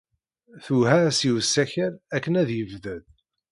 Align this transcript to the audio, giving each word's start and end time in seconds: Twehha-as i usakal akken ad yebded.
Twehha-as 0.63 1.19
i 1.27 1.29
usakal 1.35 1.93
akken 2.15 2.33
ad 2.41 2.49
yebded. 2.57 3.05